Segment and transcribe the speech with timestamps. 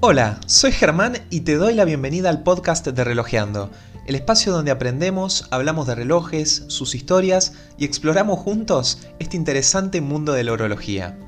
[0.00, 3.70] Hola, soy Germán y te doy la bienvenida al podcast de Relojeando,
[4.06, 10.34] el espacio donde aprendemos, hablamos de relojes, sus historias y exploramos juntos este interesante mundo
[10.34, 11.18] de la orología.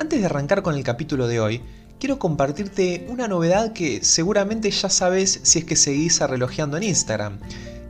[0.00, 1.62] Antes de arrancar con el capítulo de hoy,
[2.00, 6.82] quiero compartirte una novedad que seguramente ya sabes si es que seguís a Relojeando en
[6.82, 7.38] Instagram.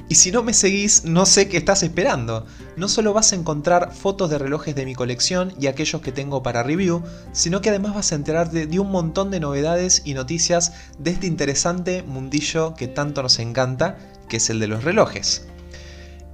[0.09, 2.47] Y si no me seguís, no sé qué estás esperando.
[2.77, 6.43] No solo vas a encontrar fotos de relojes de mi colección y aquellos que tengo
[6.43, 7.03] para review,
[7.33, 11.27] sino que además vas a enterarte de un montón de novedades y noticias de este
[11.27, 13.97] interesante mundillo que tanto nos encanta,
[14.29, 15.47] que es el de los relojes.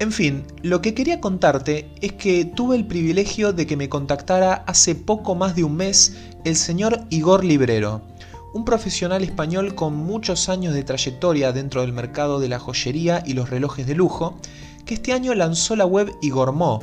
[0.01, 4.65] En fin, lo que quería contarte es que tuve el privilegio de que me contactara
[4.67, 8.01] hace poco más de un mes el señor Igor Librero,
[8.53, 13.35] un profesional español con muchos años de trayectoria dentro del mercado de la joyería y
[13.35, 14.39] los relojes de lujo,
[14.85, 16.81] que este año lanzó la web Igormo,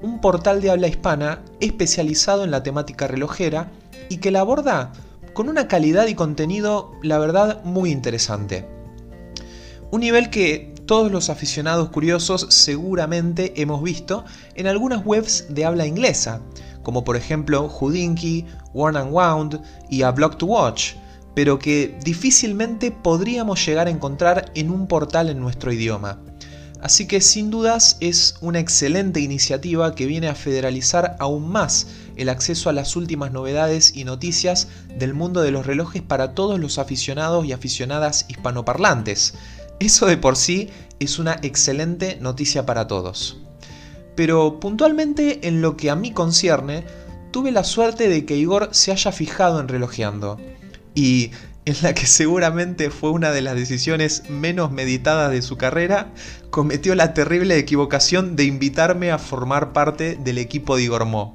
[0.00, 3.70] un portal de habla hispana especializado en la temática relojera
[4.08, 4.92] y que la aborda
[5.34, 8.66] con una calidad y contenido, la verdad, muy interesante.
[9.90, 15.86] Un nivel que todos los aficionados curiosos seguramente hemos visto en algunas webs de habla
[15.86, 16.40] inglesa,
[16.82, 20.94] como por ejemplo Houdinki, Worn and Wound y A Block to Watch,
[21.34, 26.20] pero que difícilmente podríamos llegar a encontrar en un portal en nuestro idioma.
[26.82, 32.28] Así que sin dudas es una excelente iniciativa que viene a federalizar aún más el
[32.28, 34.66] acceso a las últimas novedades y noticias
[34.98, 39.34] del mundo de los relojes para todos los aficionados y aficionadas hispanoparlantes.
[39.78, 43.38] Eso de por sí es una excelente noticia para todos.
[44.16, 46.84] Pero puntualmente en lo que a mí concierne,
[47.30, 50.38] tuve la suerte de que Igor se haya fijado en relojeando
[50.94, 51.30] y
[51.64, 56.12] en la que seguramente fue una de las decisiones menos meditadas de su carrera,
[56.50, 61.34] cometió la terrible equivocación de invitarme a formar parte del equipo de Igormó.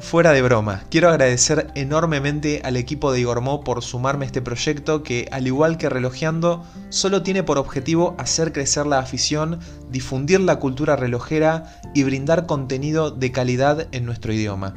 [0.00, 5.02] Fuera de broma, quiero agradecer enormemente al equipo de Igormó por sumarme a este proyecto
[5.02, 9.58] que, al igual que Relojeando, solo tiene por objetivo hacer crecer la afición,
[9.90, 14.74] difundir la cultura relojera y brindar contenido de calidad en nuestro idioma.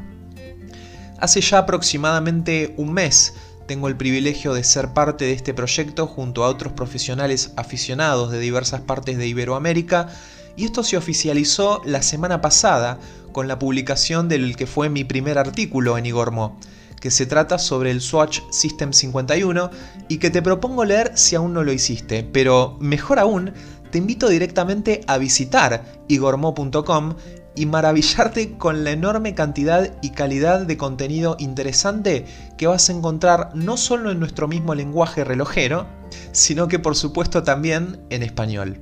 [1.19, 3.35] Hace ya aproximadamente un mes
[3.71, 8.37] tengo el privilegio de ser parte de este proyecto junto a otros profesionales aficionados de
[8.37, 10.09] diversas partes de Iberoamérica
[10.57, 12.99] y esto se oficializó la semana pasada
[13.31, 16.59] con la publicación del que fue mi primer artículo en Igormo,
[16.99, 19.71] que se trata sobre el Swatch System 51
[20.09, 23.53] y que te propongo leer si aún no lo hiciste, pero mejor aún,
[23.89, 27.15] te invito directamente a visitar igormo.com
[27.55, 32.25] y maravillarte con la enorme cantidad y calidad de contenido interesante
[32.57, 35.85] que vas a encontrar no solo en nuestro mismo lenguaje relojero,
[36.31, 38.79] sino que por supuesto también en español.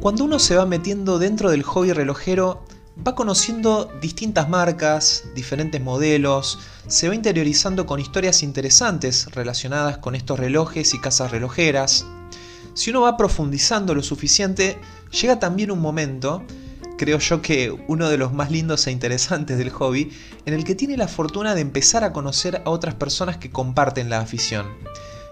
[0.00, 2.64] Cuando uno se va metiendo dentro del hobby relojero,
[3.06, 10.38] va conociendo distintas marcas, diferentes modelos, se va interiorizando con historias interesantes relacionadas con estos
[10.38, 12.06] relojes y casas relojeras.
[12.72, 14.78] Si uno va profundizando lo suficiente,
[15.10, 16.42] llega también un momento,
[16.96, 20.10] creo yo que uno de los más lindos e interesantes del hobby,
[20.46, 24.08] en el que tiene la fortuna de empezar a conocer a otras personas que comparten
[24.08, 24.66] la afición.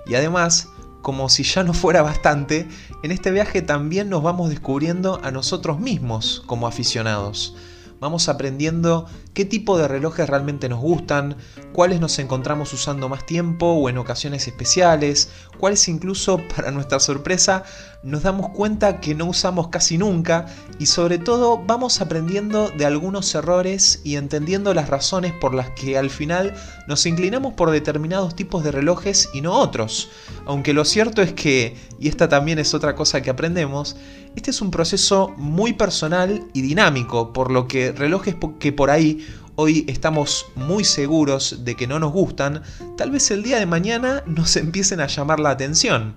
[0.06, 0.69] Y además,
[1.00, 2.69] como si ya no fuera bastante,
[3.03, 7.55] en este viaje también nos vamos descubriendo a nosotros mismos como aficionados
[8.01, 11.37] vamos aprendiendo qué tipo de relojes realmente nos gustan,
[11.73, 17.65] cuáles nos encontramos usando más tiempo o en ocasiones especiales, cuáles incluso, para nuestra sorpresa,
[18.03, 20.47] nos damos cuenta que no usamos casi nunca
[20.79, 25.99] y sobre todo vamos aprendiendo de algunos errores y entendiendo las razones por las que
[25.99, 26.55] al final
[26.87, 30.09] nos inclinamos por determinados tipos de relojes y no otros.
[30.47, 33.97] Aunque lo cierto es que, y esta también es otra cosa que aprendemos,
[34.37, 39.27] este es un proceso muy personal y dinámico, por lo que relojes que por ahí
[39.57, 42.63] hoy estamos muy seguros de que no nos gustan,
[42.99, 46.15] tal vez el día de mañana nos empiecen a llamar la atención.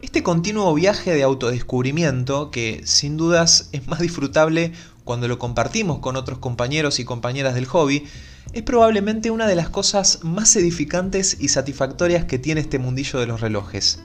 [0.00, 4.72] Este continuo viaje de autodescubrimiento, que sin dudas es más disfrutable
[5.04, 8.04] cuando lo compartimos con otros compañeros y compañeras del hobby,
[8.54, 13.26] es probablemente una de las cosas más edificantes y satisfactorias que tiene este mundillo de
[13.26, 14.00] los relojes.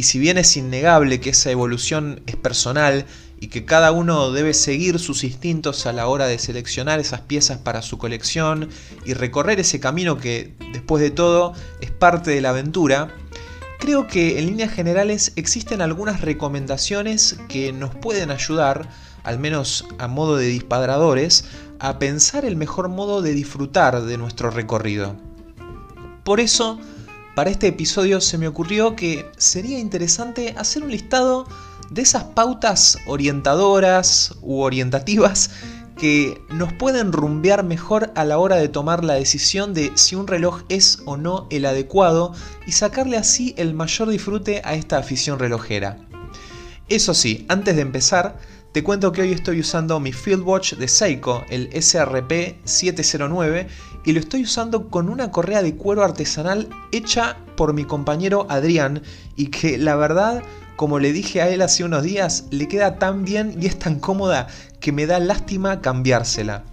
[0.00, 3.04] Y si bien es innegable que esa evolución es personal
[3.38, 7.58] y que cada uno debe seguir sus instintos a la hora de seleccionar esas piezas
[7.58, 8.70] para su colección
[9.04, 11.52] y recorrer ese camino que, después de todo,
[11.82, 13.14] es parte de la aventura,
[13.78, 18.88] creo que en líneas generales existen algunas recomendaciones que nos pueden ayudar,
[19.22, 21.44] al menos a modo de dispadradores,
[21.78, 25.14] a pensar el mejor modo de disfrutar de nuestro recorrido.
[26.24, 26.80] Por eso,
[27.34, 31.46] para este episodio se me ocurrió que sería interesante hacer un listado
[31.90, 35.50] de esas pautas orientadoras u orientativas
[35.96, 40.26] que nos pueden rumbear mejor a la hora de tomar la decisión de si un
[40.26, 42.32] reloj es o no el adecuado
[42.66, 45.98] y sacarle así el mayor disfrute a esta afición relojera.
[46.88, 48.38] Eso sí, antes de empezar,
[48.72, 53.66] te cuento que hoy estoy usando mi Fieldwatch de Seiko, el SRP 709,
[54.04, 59.02] y lo estoy usando con una correa de cuero artesanal hecha por mi compañero Adrián
[59.36, 60.42] y que la verdad
[60.80, 64.00] como le dije a él hace unos días, le queda tan bien y es tan
[64.00, 64.46] cómoda
[64.80, 66.64] que me da lástima cambiársela.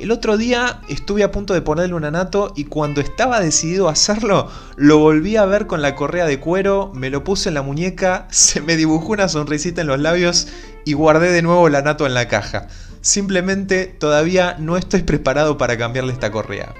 [0.00, 3.92] El otro día estuve a punto de ponerle un anato y cuando estaba decidido a
[3.92, 7.62] hacerlo, lo volví a ver con la correa de cuero, me lo puse en la
[7.62, 10.48] muñeca, se me dibujó una sonrisita en los labios
[10.86, 12.68] y guardé de nuevo el anato en la caja.
[13.02, 16.74] Simplemente todavía no estoy preparado para cambiarle esta correa.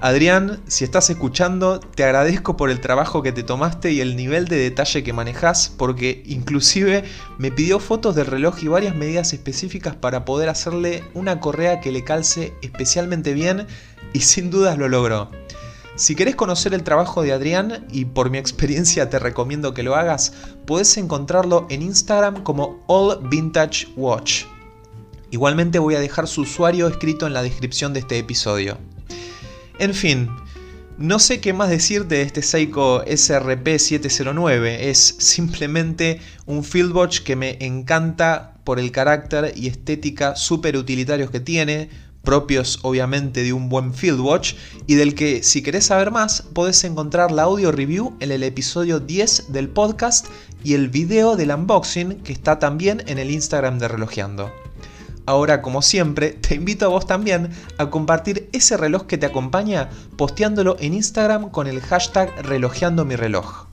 [0.00, 4.46] Adrián, si estás escuchando, te agradezco por el trabajo que te tomaste y el nivel
[4.46, 7.04] de detalle que manejas, porque inclusive
[7.38, 11.92] me pidió fotos del reloj y varias medidas específicas para poder hacerle una correa que
[11.92, 13.66] le calce especialmente bien
[14.12, 15.30] y sin dudas lo logró.
[15.98, 19.96] Si querés conocer el trabajo de Adrián, y por mi experiencia te recomiendo que lo
[19.96, 20.32] hagas,
[20.64, 24.44] podés encontrarlo en Instagram como All Vintage Watch.
[25.32, 28.78] Igualmente voy a dejar su usuario escrito en la descripción de este episodio.
[29.80, 30.30] En fin,
[30.98, 37.58] no sé qué más decir de este Seiko SRP709, es simplemente un Fieldwatch que me
[37.58, 41.90] encanta por el carácter y estética súper utilitarios que tiene,
[42.28, 44.52] propios obviamente de un buen Fieldwatch,
[44.86, 49.00] y del que si querés saber más podés encontrar la audio review en el episodio
[49.00, 50.26] 10 del podcast
[50.62, 54.52] y el video del unboxing que está también en el Instagram de Relojeando.
[55.24, 57.48] Ahora, como siempre, te invito a vos también
[57.78, 59.88] a compartir ese reloj que te acompaña
[60.18, 63.67] posteándolo en Instagram con el hashtag relojeando mi reloj.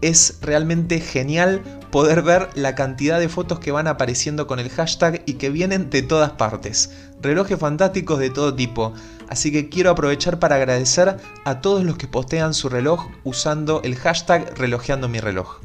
[0.00, 5.22] Es realmente genial poder ver la cantidad de fotos que van apareciendo con el hashtag
[5.26, 6.90] y que vienen de todas partes.
[7.20, 8.92] Relojes fantásticos de todo tipo.
[9.28, 13.96] Así que quiero aprovechar para agradecer a todos los que postean su reloj usando el
[13.96, 15.60] hashtag relojeando mi reloj.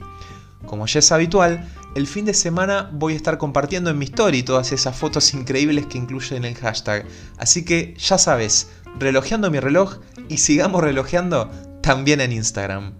[0.65, 4.43] Como ya es habitual, el fin de semana voy a estar compartiendo en mi story
[4.43, 7.05] todas esas fotos increíbles que incluyen el hashtag.
[7.37, 9.97] Así que ya sabes, relojeando mi reloj
[10.29, 11.51] y sigamos relojeando
[11.81, 12.93] también en Instagram.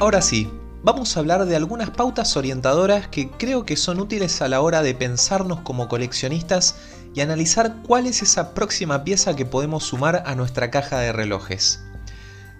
[0.00, 0.48] Ahora sí,
[0.82, 4.82] vamos a hablar de algunas pautas orientadoras que creo que son útiles a la hora
[4.82, 6.76] de pensarnos como coleccionistas
[7.14, 11.84] y analizar cuál es esa próxima pieza que podemos sumar a nuestra caja de relojes.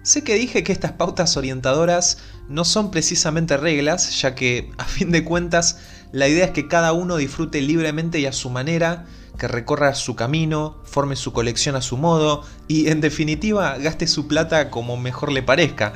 [0.03, 5.11] Sé que dije que estas pautas orientadoras no son precisamente reglas, ya que a fin
[5.11, 5.79] de cuentas
[6.11, 9.07] la idea es que cada uno disfrute libremente y a su manera,
[9.39, 14.27] que recorra su camino, forme su colección a su modo y en definitiva gaste su
[14.27, 15.93] plata como mejor le parezca.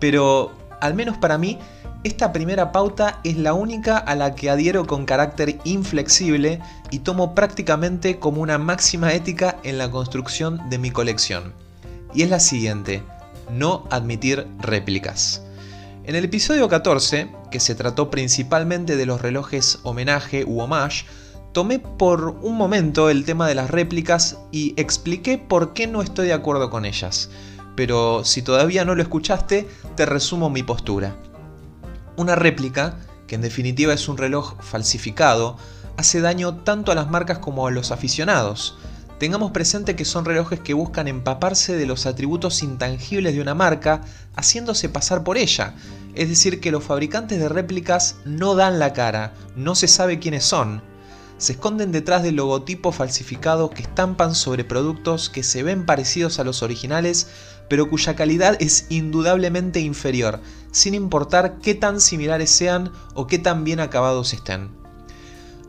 [0.00, 1.58] Pero, al menos para mí,
[2.02, 6.60] esta primera pauta es la única a la que adhiero con carácter inflexible
[6.90, 11.52] y tomo prácticamente como una máxima ética en la construcción de mi colección.
[12.14, 13.02] Y es la siguiente,
[13.50, 15.42] no admitir réplicas.
[16.04, 21.04] En el episodio 14, que se trató principalmente de los relojes homenaje u homage,
[21.52, 26.28] tomé por un momento el tema de las réplicas y expliqué por qué no estoy
[26.28, 27.28] de acuerdo con ellas.
[27.76, 31.16] Pero si todavía no lo escuchaste, te resumo mi postura.
[32.16, 35.56] Una réplica, que en definitiva es un reloj falsificado,
[35.96, 38.76] hace daño tanto a las marcas como a los aficionados.
[39.18, 44.00] Tengamos presente que son relojes que buscan empaparse de los atributos intangibles de una marca,
[44.34, 45.74] haciéndose pasar por ella.
[46.14, 50.44] Es decir, que los fabricantes de réplicas no dan la cara, no se sabe quiénes
[50.44, 50.82] son.
[51.36, 56.44] Se esconden detrás del logotipo falsificado que estampan sobre productos que se ven parecidos a
[56.44, 57.28] los originales,
[57.70, 60.40] pero cuya calidad es indudablemente inferior,
[60.72, 64.70] sin importar qué tan similares sean o qué tan bien acabados estén.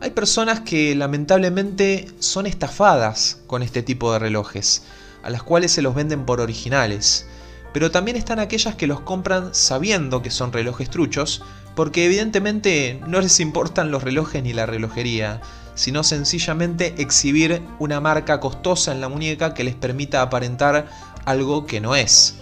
[0.01, 4.81] Hay personas que lamentablemente son estafadas con este tipo de relojes,
[5.21, 7.27] a las cuales se los venden por originales,
[7.71, 11.43] pero también están aquellas que los compran sabiendo que son relojes truchos,
[11.75, 15.39] porque evidentemente no les importan los relojes ni la relojería,
[15.75, 20.87] sino sencillamente exhibir una marca costosa en la muñeca que les permita aparentar
[21.25, 22.35] algo que no es.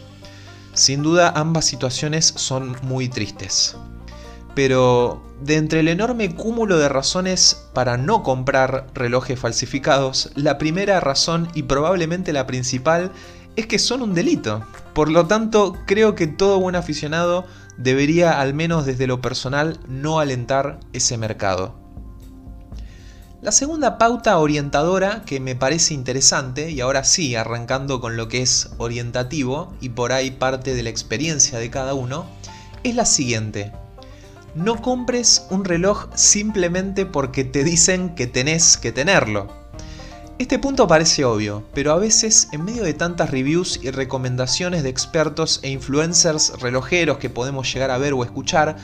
[0.74, 3.76] Sin duda ambas situaciones son muy tristes.
[4.56, 11.00] Pero de entre el enorme cúmulo de razones para no comprar relojes falsificados, la primera
[11.00, 13.12] razón y probablemente la principal
[13.56, 14.64] es que son un delito.
[14.94, 17.46] Por lo tanto, creo que todo buen aficionado
[17.78, 21.76] debería, al menos desde lo personal, no alentar ese mercado.
[23.42, 28.42] La segunda pauta orientadora que me parece interesante, y ahora sí, arrancando con lo que
[28.42, 32.26] es orientativo y por ahí parte de la experiencia de cada uno,
[32.84, 33.72] es la siguiente.
[34.56, 39.48] No compres un reloj simplemente porque te dicen que tenés que tenerlo.
[40.38, 44.90] Este punto parece obvio, pero a veces en medio de tantas reviews y recomendaciones de
[44.90, 48.76] expertos e influencers relojeros que podemos llegar a ver o escuchar,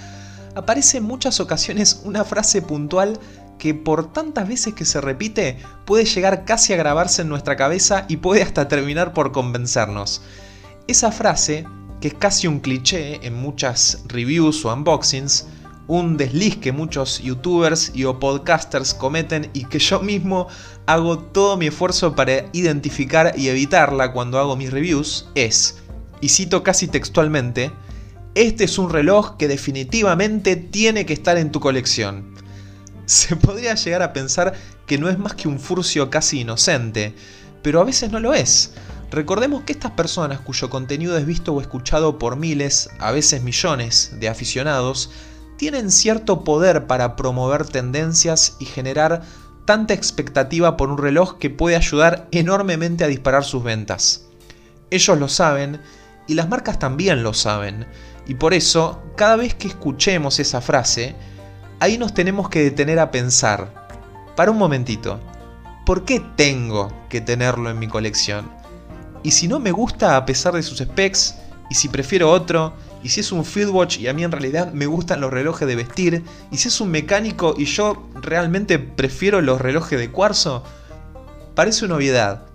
[0.56, 3.20] aparece en muchas ocasiones una frase puntual
[3.58, 8.06] que por tantas veces que se repite puede llegar casi a grabarse en nuestra cabeza
[8.08, 10.22] y puede hasta terminar por convencernos.
[10.88, 11.66] Esa frase,
[12.02, 15.48] que es casi un cliché en muchas reviews o unboxings,
[15.88, 20.48] un desliz que muchos youtubers y o podcasters cometen y que yo mismo
[20.88, 25.78] hago todo mi esfuerzo para identificar y evitarla cuando hago mis reviews, es,
[26.22, 27.72] y cito casi textualmente,
[28.34, 32.35] este es un reloj que definitivamente tiene que estar en tu colección
[33.06, 34.54] se podría llegar a pensar
[34.86, 37.16] que no es más que un furcio casi inocente,
[37.62, 38.74] pero a veces no lo es.
[39.12, 44.12] Recordemos que estas personas cuyo contenido es visto o escuchado por miles, a veces millones,
[44.20, 45.12] de aficionados,
[45.58, 49.22] tienen cierto poder para promover tendencias y generar
[49.66, 54.26] tanta expectativa por un reloj que puede ayudar enormemente a disparar sus ventas.
[54.92, 55.82] Ellos lo saben
[56.28, 57.86] y las marcas también lo saben,
[58.28, 61.16] y por eso, cada vez que escuchemos esa frase,
[61.86, 63.86] ahí nos tenemos que detener a pensar,
[64.36, 65.20] para un momentito,
[65.86, 68.50] ¿por qué tengo que tenerlo en mi colección?
[69.22, 71.36] Y si no me gusta a pesar de sus specs,
[71.70, 72.74] y si prefiero otro,
[73.04, 75.76] y si es un Fieldwatch y a mí en realidad me gustan los relojes de
[75.76, 80.64] vestir, y si es un mecánico y yo realmente prefiero los relojes de cuarzo,
[81.54, 82.48] parece una obviedad.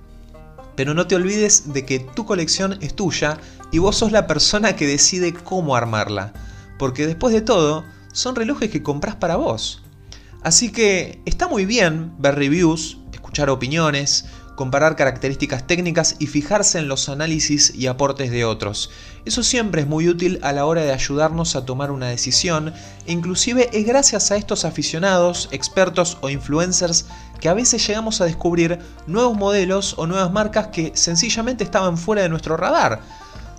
[0.75, 3.39] Pero no te olvides de que tu colección es tuya
[3.71, 6.33] y vos sos la persona que decide cómo armarla.
[6.79, 9.83] Porque después de todo, son relojes que compras para vos.
[10.43, 14.25] Así que está muy bien ver reviews, escuchar opiniones,
[14.61, 18.90] comparar características técnicas y fijarse en los análisis y aportes de otros.
[19.25, 22.75] Eso siempre es muy útil a la hora de ayudarnos a tomar una decisión
[23.07, 27.07] e inclusive es gracias a estos aficionados, expertos o influencers
[27.40, 32.21] que a veces llegamos a descubrir nuevos modelos o nuevas marcas que sencillamente estaban fuera
[32.21, 33.00] de nuestro radar.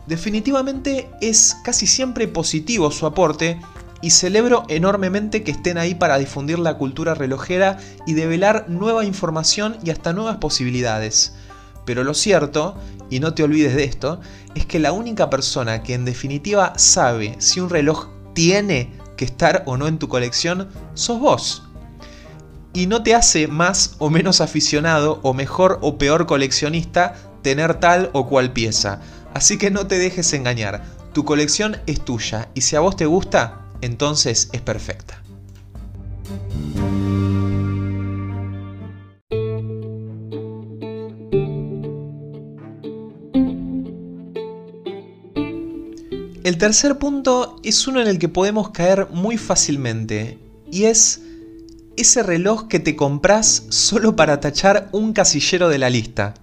[0.06, 3.60] Definitivamente es casi siempre positivo su aporte
[4.02, 9.78] y celebro enormemente que estén ahí para difundir la cultura relojera y develar nueva información
[9.84, 11.34] y hasta nuevas posibilidades.
[11.86, 12.76] Pero lo cierto,
[13.10, 14.20] y no te olvides de esto,
[14.56, 19.64] es que la única persona que en definitiva sabe si un reloj tiene que estar
[19.66, 21.64] o no en tu colección, sos vos.
[22.74, 28.10] Y no te hace más o menos aficionado o mejor o peor coleccionista tener tal
[28.14, 29.02] o cual pieza.
[29.34, 33.06] Así que no te dejes engañar, tu colección es tuya y si a vos te
[33.06, 35.22] gusta, entonces es perfecta.
[46.44, 50.40] El tercer punto es uno en el que podemos caer muy fácilmente
[50.72, 51.22] y es
[51.98, 56.34] ese reloj que te compras solo para tachar un casillero de la lista.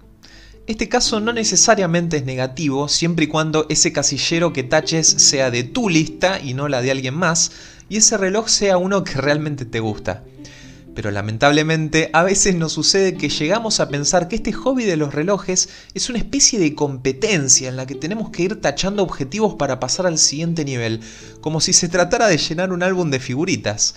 [0.69, 5.63] Este caso no necesariamente es negativo siempre y cuando ese casillero que taches sea de
[5.63, 7.51] tu lista y no la de alguien más,
[7.89, 10.23] y ese reloj sea uno que realmente te gusta.
[10.93, 15.11] Pero lamentablemente a veces nos sucede que llegamos a pensar que este hobby de los
[15.11, 19.79] relojes es una especie de competencia en la que tenemos que ir tachando objetivos para
[19.79, 21.01] pasar al siguiente nivel,
[21.41, 23.95] como si se tratara de llenar un álbum de figuritas.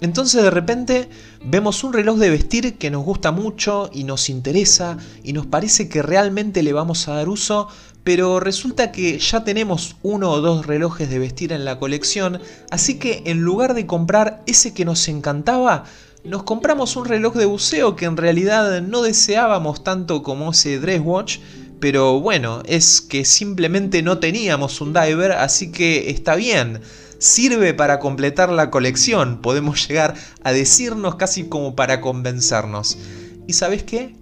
[0.00, 1.08] Entonces de repente
[1.44, 5.88] vemos un reloj de vestir que nos gusta mucho y nos interesa y nos parece
[5.88, 7.68] que realmente le vamos a dar uso,
[8.04, 12.40] pero resulta que ya tenemos uno o dos relojes de vestir en la colección,
[12.70, 15.84] así que en lugar de comprar ese que nos encantaba,
[16.24, 21.00] nos compramos un reloj de buceo que en realidad no deseábamos tanto como ese dress
[21.04, 21.38] watch,
[21.80, 26.80] pero bueno, es que simplemente no teníamos un diver, así que está bien
[27.18, 32.98] sirve para completar la colección, podemos llegar a decirnos casi como para convencernos.
[33.46, 34.16] ¿Y sabes qué?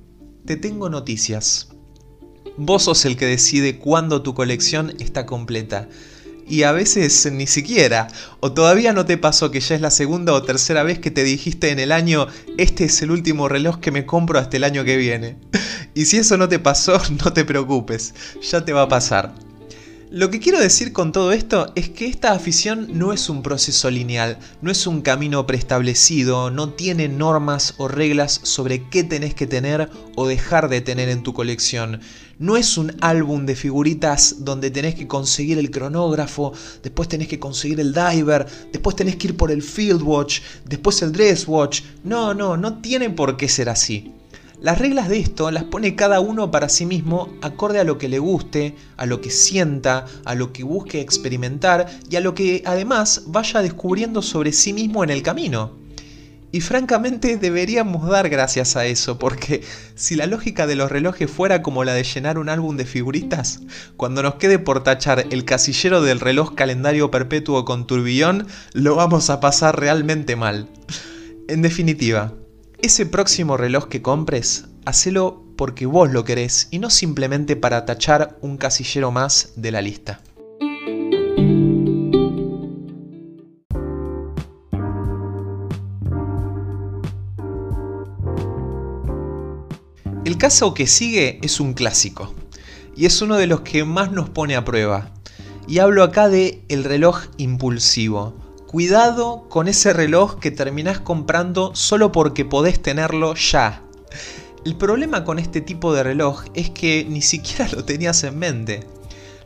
[0.45, 1.69] Te tengo noticias.
[2.57, 5.89] Vos sos el que decide cuándo tu colección está completa.
[6.49, 8.07] Y a veces ni siquiera.
[8.41, 11.25] O todavía no te pasó que ya es la segunda o tercera vez que te
[11.25, 14.85] dijiste en el año, este es el último reloj que me compro hasta el año
[14.85, 15.39] que viene.
[15.95, 19.35] Y si eso no te pasó, no te preocupes, ya te va a pasar.
[20.17, 23.91] Lo que quiero decir con todo esto es que esta afición no es un proceso
[23.91, 29.47] lineal, no es un camino preestablecido, no tiene normas o reglas sobre qué tenés que
[29.47, 32.01] tener o dejar de tener en tu colección.
[32.39, 37.39] No es un álbum de figuritas donde tenés que conseguir el cronógrafo, después tenés que
[37.39, 41.83] conseguir el diver, después tenés que ir por el field watch, después el dress watch.
[42.05, 44.15] No, no, no tiene por qué ser así.
[44.67, 48.09] Las reglas de esto las pone cada uno para sí mismo acorde a lo que
[48.09, 52.65] le guste, a lo que sienta, a lo que busque experimentar y a lo que
[52.67, 55.77] además vaya descubriendo sobre sí mismo en el camino.
[56.51, 59.63] Y francamente deberíamos dar gracias a eso, porque
[59.95, 63.61] si la lógica de los relojes fuera como la de llenar un álbum de figuritas,
[63.97, 69.31] cuando nos quede por tachar el casillero del reloj calendario perpetuo con turbillón, lo vamos
[69.31, 70.69] a pasar realmente mal.
[71.47, 72.33] En definitiva,
[72.83, 78.39] ese próximo reloj que compres, hacelo porque vos lo querés y no simplemente para tachar
[78.43, 80.21] un casillero más de la lista.
[90.25, 92.35] El caso que sigue es un clásico
[92.97, 95.13] y es uno de los que más nos pone a prueba.
[95.69, 102.11] Y hablo acá de el reloj impulsivo Cuidado con ese reloj que terminás comprando solo
[102.11, 103.85] porque podés tenerlo ya.
[104.65, 108.81] El problema con este tipo de reloj es que ni siquiera lo tenías en mente.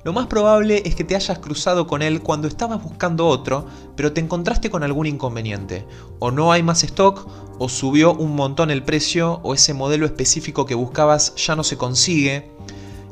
[0.05, 4.15] Lo más probable es que te hayas cruzado con él cuando estabas buscando otro, pero
[4.15, 5.85] te encontraste con algún inconveniente.
[6.19, 10.65] O no hay más stock, o subió un montón el precio, o ese modelo específico
[10.65, 12.51] que buscabas ya no se consigue.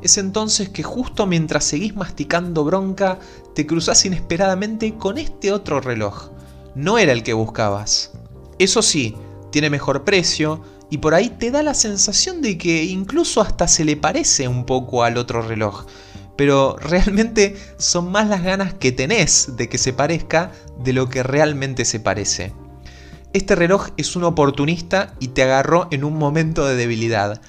[0.01, 3.19] Es entonces que justo mientras seguís masticando bronca,
[3.59, 6.31] te cruzás inesperadamente con este otro reloj.
[6.77, 8.13] No era el que buscabas.
[8.61, 9.17] Eso sí,
[9.51, 13.85] tiene mejor precio y por ahí te da la sensación de que incluso hasta se
[13.85, 15.87] le parece un poco al otro reloj.
[16.37, 20.53] Pero realmente son más las ganas que tenés de que se parezca
[20.85, 22.53] de lo que realmente se parece.
[23.33, 27.41] Este reloj es un oportunista y te agarró en un momento de debilidad.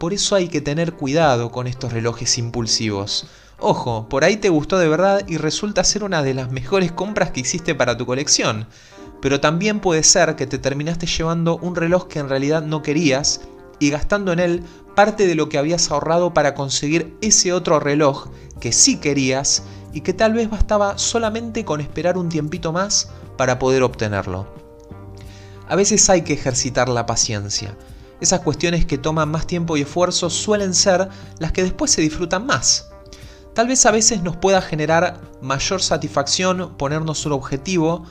[0.00, 3.28] Por eso hay que tener cuidado con estos relojes impulsivos.
[3.60, 7.32] Ojo, por ahí te gustó de verdad y resulta ser una de las mejores compras
[7.32, 8.68] que hiciste para tu colección.
[9.20, 13.40] Pero también puede ser que te terminaste llevando un reloj que en realidad no querías
[13.80, 14.62] y gastando en él
[14.94, 18.28] parte de lo que habías ahorrado para conseguir ese otro reloj
[18.60, 23.58] que sí querías y que tal vez bastaba solamente con esperar un tiempito más para
[23.58, 24.46] poder obtenerlo.
[25.68, 27.76] A veces hay que ejercitar la paciencia
[28.20, 32.46] esas cuestiones que toman más tiempo y esfuerzo suelen ser las que después se disfrutan
[32.46, 32.90] más.
[33.58, 38.06] Tal vez a veces nos pueda generar mayor satisfacción ponernos un objetivo,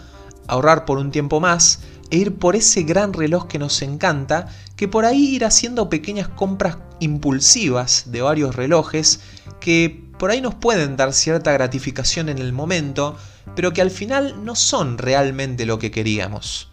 [0.45, 1.79] ahorrar por un tiempo más
[2.11, 6.27] e ir por ese gran reloj que nos encanta, que por ahí ir haciendo pequeñas
[6.27, 9.21] compras impulsivas de varios relojes
[9.61, 13.15] que por ahí nos pueden dar cierta gratificación en el momento,
[13.55, 16.67] pero que al final no son realmente lo que queríamos.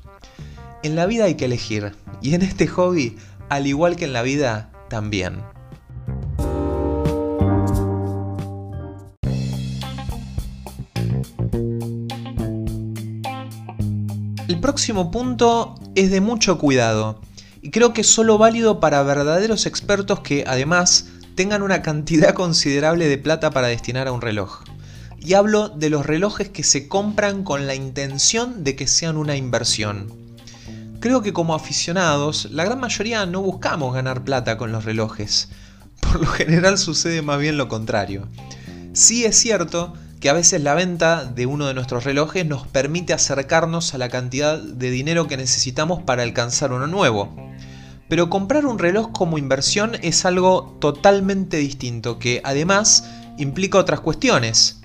[0.82, 3.18] En la vida hay que elegir, y en este hobby,
[3.50, 5.53] al igual que en la vida, también.
[14.54, 17.20] El próximo punto es de mucho cuidado,
[17.60, 23.08] y creo que es solo válido para verdaderos expertos que además tengan una cantidad considerable
[23.08, 24.62] de plata para destinar a un reloj.
[25.18, 29.34] Y hablo de los relojes que se compran con la intención de que sean una
[29.34, 30.12] inversión.
[31.00, 35.48] Creo que como aficionados, la gran mayoría no buscamos ganar plata con los relojes.
[35.98, 38.28] Por lo general sucede más bien lo contrario.
[38.92, 43.12] Sí es cierto que a veces la venta de uno de nuestros relojes nos permite
[43.12, 47.36] acercarnos a la cantidad de dinero que necesitamos para alcanzar uno nuevo.
[48.08, 53.06] Pero comprar un reloj como inversión es algo totalmente distinto, que además
[53.36, 54.80] implica otras cuestiones.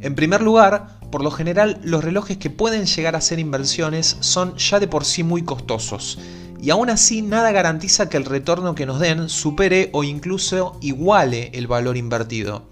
[0.00, 4.56] En primer lugar, por lo general, los relojes que pueden llegar a ser inversiones son
[4.56, 6.18] ya de por sí muy costosos,
[6.62, 11.50] y aún así nada garantiza que el retorno que nos den supere o incluso iguale
[11.52, 12.70] el valor invertido,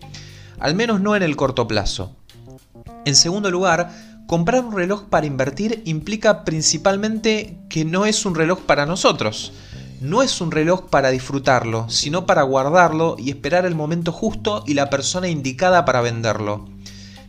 [0.59, 2.15] al menos no en el corto plazo.
[3.05, 3.91] En segundo lugar,
[4.27, 9.53] comprar un reloj para invertir implica principalmente que no es un reloj para nosotros.
[10.01, 14.75] No es un reloj para disfrutarlo, sino para guardarlo y esperar el momento justo y
[14.75, 16.69] la persona indicada para venderlo.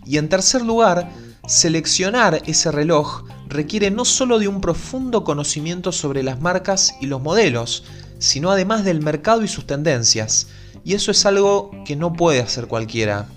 [0.05, 1.09] Y en tercer lugar,
[1.47, 7.21] seleccionar ese reloj requiere no solo de un profundo conocimiento sobre las marcas y los
[7.21, 7.85] modelos,
[8.19, 10.47] sino además del mercado y sus tendencias.
[10.87, 13.27] Y eso es algo que no puede hacer cualquiera.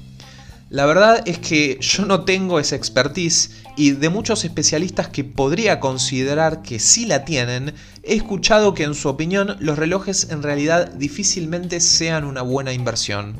[0.68, 5.80] La verdad es que yo no tengo esa expertise y de muchos especialistas que podría
[5.80, 10.92] considerar que sí la tienen, he escuchado que en su opinión los relojes en realidad
[10.92, 13.34] difícilmente sean una buena inversión.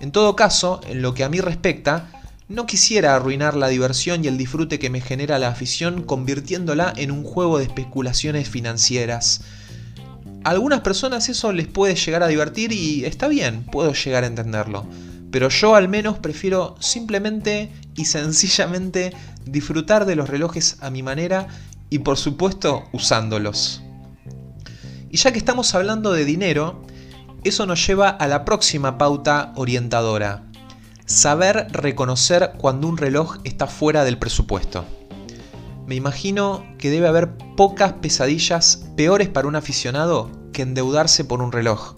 [0.00, 2.08] En todo caso, en lo que a mí respecta,
[2.46, 7.10] no quisiera arruinar la diversión y el disfrute que me genera la afición convirtiéndola en
[7.10, 9.40] un juego de especulaciones financieras.
[10.46, 14.28] A algunas personas eso les puede llegar a divertir y está bien, puedo llegar a
[14.28, 14.86] entenderlo.
[15.32, 19.12] Pero yo al menos prefiero simplemente y sencillamente
[19.44, 21.48] disfrutar de los relojes a mi manera
[21.90, 23.82] y por supuesto usándolos.
[25.10, 26.80] Y ya que estamos hablando de dinero,
[27.42, 30.44] eso nos lleva a la próxima pauta orientadora.
[31.06, 34.84] Saber reconocer cuando un reloj está fuera del presupuesto.
[35.88, 41.52] Me imagino que debe haber pocas pesadillas peores para un aficionado que endeudarse por un
[41.52, 41.94] reloj.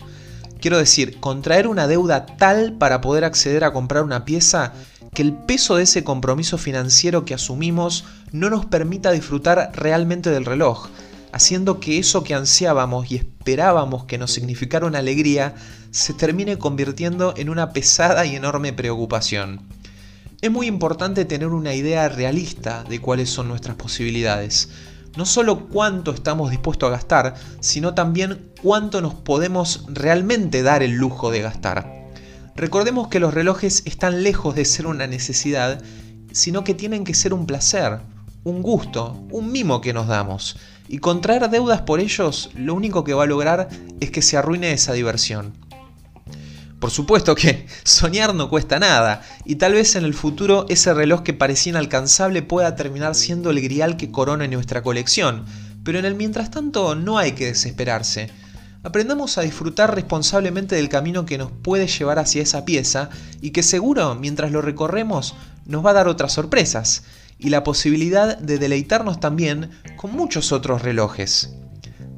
[0.61, 4.73] Quiero decir, contraer una deuda tal para poder acceder a comprar una pieza
[5.15, 10.45] que el peso de ese compromiso financiero que asumimos no nos permita disfrutar realmente del
[10.45, 10.89] reloj,
[11.31, 15.55] haciendo que eso que ansiábamos y esperábamos que nos significara una alegría
[15.93, 19.61] se termine convirtiendo en una pesada y enorme preocupación.
[20.41, 24.71] Es muy importante tener una idea realista de cuáles son nuestras posibilidades.
[25.19, 30.93] No solo cuánto estamos dispuestos a gastar, sino también cuánto nos podemos realmente dar el
[30.93, 32.07] lujo de gastar.
[32.55, 35.83] Recordemos que los relojes están lejos de ser una necesidad,
[36.31, 37.99] sino que tienen que ser un placer,
[38.45, 40.57] un gusto, un mimo que nos damos.
[40.87, 44.71] Y contraer deudas por ellos lo único que va a lograr es que se arruine
[44.71, 45.53] esa diversión.
[46.79, 51.23] Por supuesto que soñar no cuesta nada, y tal vez en el futuro ese reloj
[51.23, 55.45] que parecía inalcanzable pueda terminar siendo el grial que corona nuestra colección,
[55.85, 58.31] pero en el mientras tanto no hay que desesperarse.
[58.85, 63.11] Aprendamos a disfrutar responsablemente del camino que nos puede llevar hacia esa pieza
[63.41, 65.35] y que seguro, mientras lo recorremos,
[65.67, 67.03] nos va a dar otras sorpresas
[67.39, 71.55] y la posibilidad de deleitarnos también con muchos otros relojes.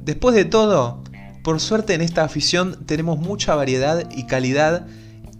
[0.03, 1.03] Después de todo,
[1.43, 4.85] por suerte en esta afición tenemos mucha variedad y calidad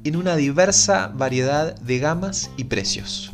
[0.03, 3.33] en una diversa variedad de gamas y precios.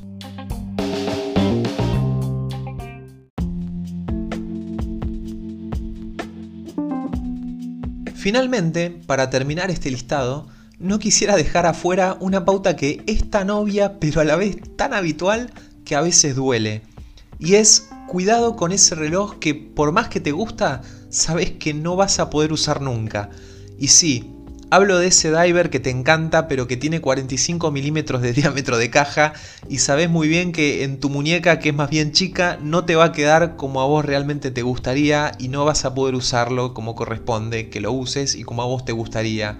[8.15, 10.47] Finalmente, para terminar este listado,
[10.80, 14.93] no quisiera dejar afuera una pauta que es tan obvia pero a la vez tan
[14.93, 15.51] habitual
[15.86, 16.82] que a veces duele.
[17.39, 20.82] Y es cuidado con ese reloj que por más que te gusta,
[21.17, 23.30] sabes que no vas a poder usar nunca.
[23.80, 24.32] Y sí,
[24.69, 28.89] hablo de ese diver que te encanta pero que tiene 45 milímetros de diámetro de
[28.89, 29.34] caja
[29.67, 32.95] y sabes muy bien que en tu muñeca que es más bien chica no te
[32.95, 36.73] va a quedar como a vos realmente te gustaría y no vas a poder usarlo
[36.73, 39.58] como corresponde que lo uses y como a vos te gustaría.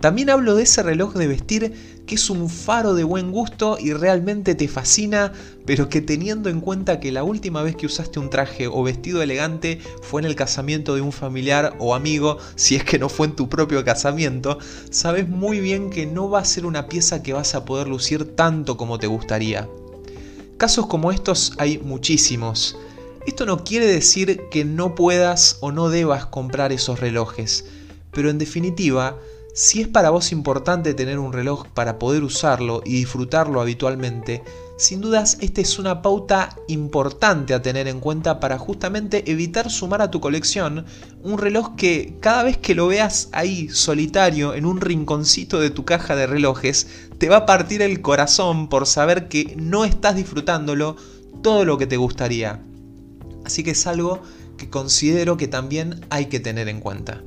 [0.00, 1.74] También hablo de ese reloj de vestir
[2.06, 5.32] que es un faro de buen gusto y realmente te fascina,
[5.66, 9.20] pero que teniendo en cuenta que la última vez que usaste un traje o vestido
[9.20, 13.26] elegante fue en el casamiento de un familiar o amigo, si es que no fue
[13.26, 14.58] en tu propio casamiento,
[14.90, 18.34] sabes muy bien que no va a ser una pieza que vas a poder lucir
[18.34, 19.68] tanto como te gustaría.
[20.56, 22.76] Casos como estos hay muchísimos.
[23.26, 27.66] Esto no quiere decir que no puedas o no debas comprar esos relojes,
[28.12, 29.18] pero en definitiva,
[29.54, 34.42] si es para vos importante tener un reloj para poder usarlo y disfrutarlo habitualmente,
[34.78, 40.02] sin dudas esta es una pauta importante a tener en cuenta para justamente evitar sumar
[40.02, 40.86] a tu colección
[41.22, 45.84] un reloj que cada vez que lo veas ahí solitario en un rinconcito de tu
[45.84, 46.86] caja de relojes,
[47.18, 50.96] te va a partir el corazón por saber que no estás disfrutándolo
[51.42, 52.62] todo lo que te gustaría.
[53.44, 54.22] Así que es algo
[54.56, 57.22] que considero que también hay que tener en cuenta.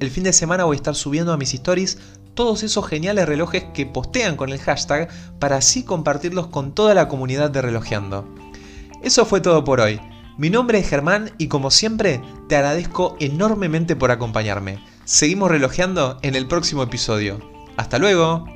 [0.00, 1.96] El fin de semana voy a estar subiendo a mis stories
[2.34, 7.08] todos esos geniales relojes que postean con el hashtag para así compartirlos con toda la
[7.08, 8.28] comunidad de Relojeando.
[9.02, 10.00] Eso fue todo por hoy.
[10.36, 14.78] Mi nombre es Germán y como siempre te agradezco enormemente por acompañarme.
[15.04, 17.38] Seguimos relojeando en el próximo episodio.
[17.76, 18.53] Hasta luego.